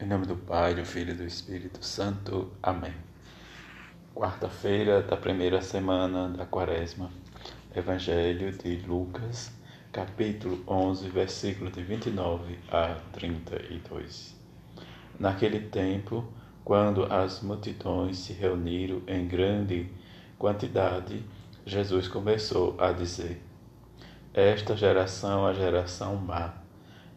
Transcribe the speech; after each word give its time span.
Em 0.00 0.06
nome 0.06 0.26
do 0.26 0.34
Pai, 0.34 0.74
do 0.74 0.84
Filho 0.84 1.12
e 1.12 1.14
do 1.14 1.22
Espírito 1.22 1.84
Santo. 1.86 2.50
Amém. 2.60 2.92
Quarta-feira 4.12 5.00
da 5.00 5.16
primeira 5.16 5.62
semana 5.62 6.28
da 6.30 6.44
Quaresma. 6.44 7.12
Evangelho 7.72 8.50
de 8.50 8.78
Lucas, 8.88 9.52
capítulo 9.92 10.64
11, 10.66 11.08
versículo 11.10 11.70
de 11.70 11.80
29 11.84 12.58
a 12.72 12.96
32. 13.12 14.36
Naquele 15.16 15.60
tempo, 15.60 16.24
quando 16.64 17.04
as 17.04 17.40
multidões 17.40 18.18
se 18.18 18.32
reuniram 18.32 19.00
em 19.06 19.28
grande 19.28 19.88
quantidade, 20.36 21.24
Jesus 21.64 22.08
começou 22.08 22.74
a 22.80 22.90
dizer: 22.90 23.40
Esta 24.34 24.76
geração 24.76 25.46
é 25.46 25.52
a 25.52 25.54
geração 25.54 26.16
má 26.16 26.63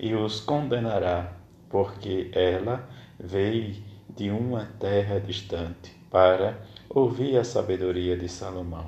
e 0.00 0.14
os 0.14 0.40
condenará, 0.40 1.30
porque 1.68 2.30
ela 2.32 2.88
veio 3.18 3.76
de 4.16 4.30
uma 4.30 4.64
terra 4.80 5.20
distante 5.20 5.94
para 6.10 6.58
ouvir 6.88 7.36
a 7.36 7.44
sabedoria 7.44 8.16
de 8.16 8.26
Salomão. 8.26 8.86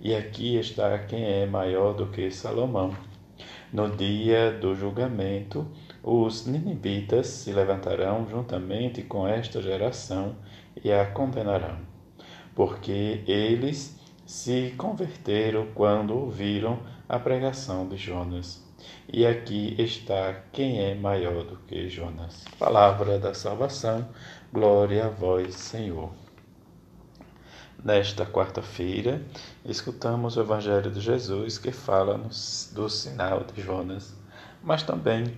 E 0.00 0.14
aqui 0.14 0.56
está 0.56 0.96
quem 1.00 1.24
é 1.24 1.44
maior 1.44 1.92
do 1.92 2.06
que 2.06 2.30
Salomão. 2.30 2.96
No 3.72 3.90
dia 3.90 4.52
do 4.52 4.76
julgamento, 4.76 5.66
os 6.02 6.46
ninivitas 6.46 7.26
se 7.26 7.52
levantarão 7.52 8.26
juntamente 8.30 9.02
com 9.02 9.26
esta 9.26 9.60
geração 9.60 10.36
e 10.82 10.92
a 10.92 11.04
condenarão, 11.04 11.78
porque 12.54 13.24
eles 13.26 13.98
se 14.24 14.72
converteram 14.78 15.66
quando 15.74 16.16
ouviram 16.16 16.78
a 17.08 17.18
pregação 17.18 17.88
de 17.88 17.96
Jonas. 17.96 18.67
E 19.12 19.26
aqui 19.26 19.74
está 19.78 20.42
quem 20.52 20.80
é 20.80 20.94
maior 20.94 21.44
do 21.44 21.56
que 21.66 21.88
Jonas. 21.88 22.44
Palavra 22.58 23.18
da 23.18 23.32
salvação, 23.34 24.06
glória 24.52 25.06
a 25.06 25.08
vós, 25.08 25.54
Senhor. 25.54 26.10
Nesta 27.82 28.26
quarta-feira, 28.26 29.22
escutamos 29.64 30.36
o 30.36 30.40
Evangelho 30.40 30.90
de 30.90 31.00
Jesus 31.00 31.58
que 31.58 31.70
fala 31.70 32.18
do 32.72 32.88
sinal 32.88 33.44
de 33.44 33.62
Jonas, 33.62 34.14
mas 34.62 34.82
também 34.82 35.36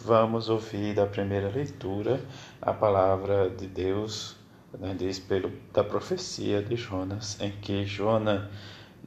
vamos 0.00 0.48
ouvir 0.48 0.94
da 0.94 1.06
primeira 1.06 1.48
leitura 1.48 2.20
a 2.60 2.72
palavra 2.72 3.48
de 3.48 3.68
Deus, 3.68 4.36
né, 4.78 4.94
diz 4.98 5.18
pelo, 5.20 5.52
da 5.72 5.84
profecia 5.84 6.60
de 6.60 6.74
Jonas, 6.74 7.40
em 7.40 7.52
que 7.52 7.84
Jonas 7.84 8.50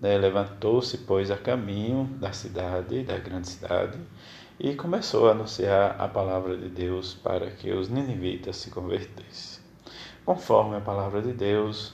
né, 0.01 0.17
levantou-se, 0.17 0.97
pois, 0.99 1.31
a 1.31 1.37
caminho 1.37 2.05
da 2.19 2.31
cidade, 2.31 3.03
da 3.03 3.17
grande 3.17 3.49
cidade, 3.49 3.97
e 4.59 4.73
começou 4.75 5.27
a 5.27 5.31
anunciar 5.31 5.99
a 5.99 6.07
palavra 6.07 6.55
de 6.55 6.69
Deus 6.69 7.13
para 7.13 7.49
que 7.51 7.71
os 7.71 7.89
ninivitas 7.89 8.57
se 8.57 8.69
convertessem. 8.69 9.63
Conforme 10.25 10.77
a 10.77 10.81
palavra 10.81 11.21
de 11.21 11.33
Deus, 11.33 11.93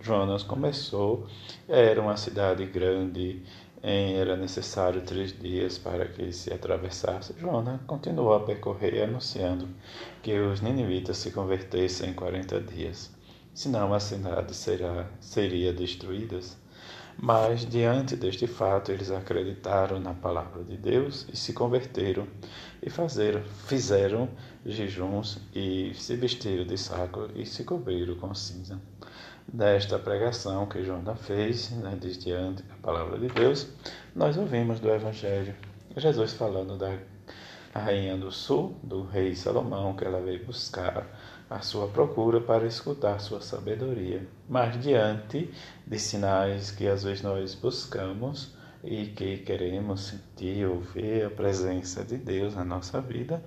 Jonas 0.00 0.42
começou, 0.42 1.26
era 1.68 2.00
uma 2.00 2.16
cidade 2.16 2.64
grande, 2.66 3.42
era 3.82 4.36
necessário 4.36 5.00
três 5.00 5.36
dias 5.36 5.76
para 5.78 6.06
que 6.06 6.32
se 6.32 6.52
atravessasse. 6.52 7.34
Jonas 7.38 7.80
continuou 7.86 8.34
a 8.34 8.40
percorrer, 8.40 9.02
anunciando 9.02 9.68
que 10.22 10.38
os 10.38 10.60
ninivitas 10.60 11.16
se 11.16 11.30
convertessem 11.30 12.10
em 12.10 12.14
40 12.14 12.60
dias, 12.60 13.10
senão 13.52 13.92
a 13.92 13.98
cidade 13.98 14.54
será, 14.54 15.08
seria 15.20 15.72
destruída. 15.72 16.38
Mas, 17.18 17.64
diante 17.64 18.14
deste 18.14 18.46
fato, 18.46 18.92
eles 18.92 19.10
acreditaram 19.10 19.98
na 19.98 20.12
palavra 20.12 20.62
de 20.62 20.76
Deus 20.76 21.26
e 21.32 21.36
se 21.36 21.52
converteram 21.52 22.26
e 22.82 22.90
fazeram, 22.90 23.42
fizeram 23.66 24.28
jejuns 24.64 25.38
e 25.54 25.92
se 25.94 26.14
vestiram 26.16 26.66
de 26.66 26.76
saco 26.76 27.28
e 27.34 27.46
se 27.46 27.64
cobriram 27.64 28.16
com 28.16 28.34
cinza. 28.34 28.80
Desta 29.48 29.98
pregação 29.98 30.66
que 30.66 30.84
Jonas 30.84 31.18
fez, 31.20 31.70
né, 31.70 31.96
diante 32.00 32.62
da 32.64 32.74
palavra 32.76 33.18
de 33.18 33.28
Deus, 33.28 33.68
nós 34.14 34.36
ouvimos 34.36 34.80
do 34.80 34.90
Evangelho 34.90 35.54
Jesus 35.98 36.34
falando 36.34 36.76
da 36.76 36.94
rainha 37.76 38.16
do 38.16 38.30
sul, 38.30 38.78
do 38.82 39.02
rei 39.04 39.34
Salomão, 39.34 39.94
que 39.94 40.04
ela 40.04 40.20
veio 40.20 40.44
buscar 40.44 41.06
a 41.48 41.60
sua 41.60 41.88
procura 41.88 42.40
para 42.40 42.66
escutar 42.66 43.20
sua 43.20 43.40
sabedoria. 43.40 44.26
Mas 44.48 44.80
diante 44.80 45.50
de 45.86 45.98
sinais 45.98 46.70
que 46.70 46.86
às 46.86 47.04
vezes 47.04 47.22
nós 47.22 47.54
buscamos 47.54 48.56
e 48.82 49.06
que 49.06 49.38
queremos 49.38 50.02
sentir, 50.02 50.66
ouvir 50.66 51.26
a 51.26 51.30
presença 51.30 52.04
de 52.04 52.16
Deus 52.16 52.54
na 52.54 52.64
nossa 52.64 53.00
vida, 53.00 53.42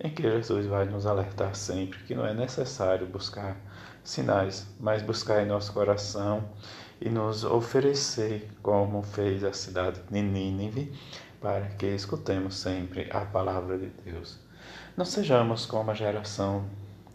em 0.00 0.10
que 0.10 0.22
Jesus 0.22 0.66
vai 0.66 0.84
nos 0.84 1.06
alertar 1.06 1.54
sempre 1.54 1.98
que 2.04 2.14
não 2.14 2.26
é 2.26 2.32
necessário 2.32 3.06
buscar 3.06 3.56
sinais, 4.04 4.66
mas 4.78 5.02
buscar 5.02 5.42
em 5.42 5.46
nosso 5.46 5.72
coração 5.72 6.48
e 7.00 7.08
nos 7.08 7.44
oferecer, 7.44 8.48
como 8.62 9.02
fez 9.02 9.44
a 9.44 9.52
cidade 9.52 10.00
de 10.10 10.22
Nínive, 10.22 10.92
para 11.40 11.66
que 11.66 11.86
escutemos 11.86 12.56
sempre 12.56 13.08
a 13.12 13.20
palavra 13.20 13.78
de 13.78 13.88
Deus. 14.04 14.38
Não 14.96 15.04
sejamos 15.04 15.66
como 15.66 15.90
a 15.90 15.94
geração 15.94 16.64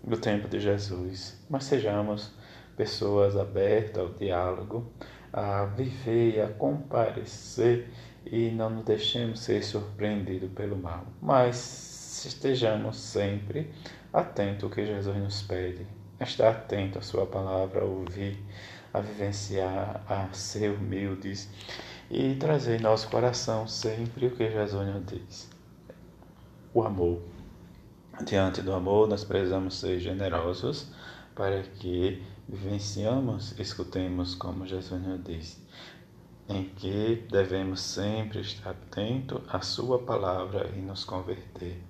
do 0.04 0.18
tempo 0.18 0.48
de 0.48 0.60
Jesus, 0.60 1.38
mas 1.50 1.66
sejamos 1.66 2.32
pessoas 2.76 3.36
abertas 3.38 4.04
ao 4.04 4.10
diálogo, 4.10 4.92
a 5.32 5.66
viver 5.66 6.36
e 6.36 6.42
a 6.42 6.48
comparecer 6.48 7.90
e 8.26 8.52
não 8.52 8.70
nos 8.70 8.86
deixemos 8.86 9.42
ser 9.42 9.64
surpreendidos 9.64 10.52
pelo 10.52 10.78
mal, 10.78 11.06
mas 11.22 11.93
estejamos 12.26 12.98
sempre 12.98 13.72
atentos 14.12 14.64
ao 14.64 14.70
que 14.70 14.86
Jesus 14.86 15.18
nos 15.18 15.42
pede, 15.42 15.86
estar 16.20 16.50
atento 16.50 17.00
à 17.00 17.02
sua 17.02 17.26
palavra, 17.26 17.82
a 17.82 17.86
ouvir, 17.86 18.38
a 18.94 19.00
vivenciar, 19.00 20.04
a 20.08 20.32
ser 20.34 20.72
humildes 20.72 21.50
e 22.10 22.36
trazer 22.36 22.80
em 22.80 22.84
nosso 22.84 23.10
coração 23.10 23.68
sempre 23.68 24.28
o 24.28 24.32
que 24.36 24.50
Jesus 24.50 24.88
nos 24.88 25.06
diz. 25.06 25.50
O 26.74 26.84
amor. 26.84 27.22
Diante 28.26 28.62
do 28.62 28.74
amor, 28.74 29.08
nós 29.08 29.24
precisamos 29.24 29.80
ser 29.80 30.00
generosos 30.00 30.88
para 31.34 31.64
que 31.64 32.22
vivenciamos, 32.48 33.58
escutemos 33.60 34.36
como 34.36 34.68
Jesus 34.68 35.02
nos 35.02 35.24
diz, 35.24 35.60
em 36.54 36.66
que 36.66 37.26
devemos 37.32 37.82
sempre 37.82 38.42
estar 38.42 38.70
atento 38.70 39.42
à 39.50 39.62
Sua 39.62 39.98
palavra 39.98 40.70
e 40.76 40.80
nos 40.80 41.04
converter. 41.04 41.82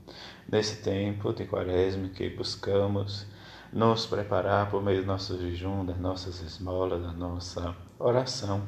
Nesse 0.50 0.82
tempo 0.82 1.34
de 1.34 1.46
quaresma 1.46 2.08
que 2.08 2.30
buscamos 2.30 3.26
nos 3.74 4.06
preparar 4.06 4.70
por 4.70 4.82
meio 4.82 5.02
do 5.02 5.08
nosso 5.08 5.38
jejum, 5.38 5.86
das 5.86 5.98
nossas 5.98 6.42
esmolas, 6.42 7.02
da 7.02 7.12
nossa 7.12 7.76
oração, 8.00 8.64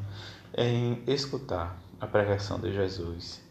em 0.58 1.02
escutar 1.08 1.80
a 2.00 2.08
pregação 2.08 2.60
de 2.60 2.74
Jesus 2.74 3.42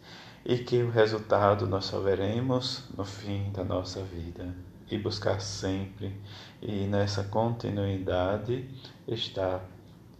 e 0.45 0.59
que 0.59 0.83
o 0.83 0.91
resultado 0.91 1.67
nós 1.67 1.87
só 1.87 2.01
veremos 2.01 2.85
no 2.95 3.05
fim 3.05 3.51
da 3.53 3.65
nossa 3.65 4.03
vida 4.03 4.55
e 4.91 4.99
buscar 4.99 5.41
sempre 5.41 6.15
e 6.61 6.87
nessa 6.87 7.25
continuidade 7.25 8.69
estar 9.09 9.65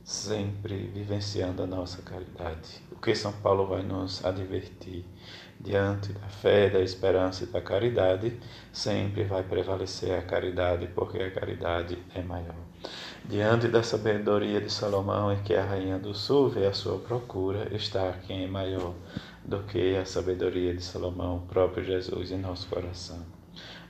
sempre 0.05 0.91
vivenciando 0.93 1.63
a 1.63 1.67
nossa 1.67 2.03
caridade. 2.03 2.83
O 2.93 2.97
que 2.97 3.15
São 3.15 3.33
Paulo 3.33 3.67
vai 3.67 3.83
nos 3.83 4.23
advertir 4.23 5.03
diante 5.59 6.13
da 6.13 6.29
fé, 6.29 6.69
da 6.69 6.81
esperança 6.81 7.45
e 7.45 7.47
da 7.47 7.63
caridade, 7.63 8.39
sempre 8.71 9.25
vai 9.25 9.43
prevalecer 9.43 10.19
a 10.19 10.23
caridade, 10.23 10.87
porque 10.95 11.19
a 11.19 11.31
caridade 11.31 11.97
é 12.15 12.23
maior. 12.23 12.55
Diante 13.25 13.67
da 13.69 13.83
sabedoria 13.83 14.61
de 14.61 14.71
Salomão, 14.71 15.33
em 15.33 15.43
que 15.43 15.55
a 15.55 15.65
rainha 15.65 15.99
do 15.99 16.15
sul 16.15 16.51
vê 16.51 16.67
a 16.67 16.75
sua 16.75 16.99
procura, 16.99 17.75
está 17.75 18.13
quem 18.27 18.45
é 18.45 18.47
maior 18.47 18.93
do 19.43 19.63
que 19.63 19.97
a 19.97 20.05
sabedoria 20.05 20.75
de 20.75 20.83
Salomão, 20.83 21.39
o 21.39 21.47
próprio 21.47 21.83
Jesus 21.83 22.31
em 22.31 22.39
nosso 22.39 22.69
coração. 22.69 23.25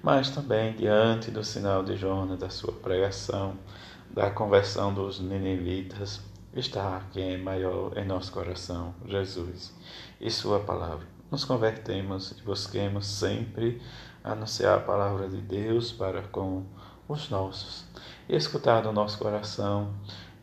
Mas 0.00 0.30
também 0.30 0.74
diante 0.74 1.30
do 1.32 1.42
sinal 1.42 1.82
de 1.82 1.96
Jonas, 1.96 2.38
da 2.38 2.50
sua 2.50 2.72
pregação, 2.72 3.56
da 4.14 4.30
conversão 4.30 4.94
dos 4.94 5.18
ninivitas, 5.18 6.20
está 6.54 7.02
quem 7.12 7.34
é 7.34 7.36
maior 7.36 7.98
em 7.98 8.04
nosso 8.04 8.30
coração, 8.30 8.94
Jesus, 9.04 9.74
e 10.20 10.30
sua 10.30 10.60
palavra. 10.60 11.04
Nos 11.32 11.44
convertemos 11.44 12.30
e 12.30 12.42
busquemos 12.42 13.06
sempre 13.08 13.82
anunciar 14.22 14.78
a 14.78 14.82
palavra 14.82 15.28
de 15.28 15.38
Deus 15.38 15.90
para 15.90 16.22
com 16.22 16.64
os 17.08 17.28
nossos 17.28 17.86
e 18.28 18.36
escutar 18.36 18.82
do 18.82 18.92
nosso 18.92 19.18
coração 19.18 19.92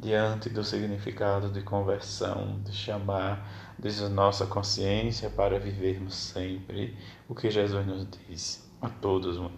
diante 0.02 0.50
do 0.50 0.66
significado 0.66 1.48
de 1.48 1.62
conversão, 1.62 2.60
de 2.66 2.74
chamar 2.74 3.74
de 3.80 3.90
nossa 4.10 4.46
consciência 4.46 5.30
para 5.30 5.58
vivermos 5.58 6.14
sempre 6.14 6.98
o 7.30 7.34
que 7.34 7.50
Jesus 7.50 7.88
nos 7.88 8.06
diz. 8.28 8.70
A 8.82 8.90
todos, 8.90 9.38
uma 9.38 9.52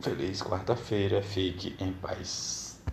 feliz 0.00 0.42
quarta-feira, 0.42 1.22
fique 1.22 1.74
em 1.80 1.92
paz. 1.94 2.67